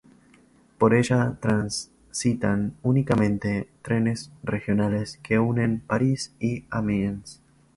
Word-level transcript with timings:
Por 0.79 0.95
ella 0.95 1.37
transitan 1.39 2.73
únicamente 2.81 3.69
trenes 3.83 4.31
regionales 4.41 5.19
que 5.21 5.37
unen 5.37 5.79
París 5.79 6.33
y 6.39 6.65
Amiens. 6.71 7.39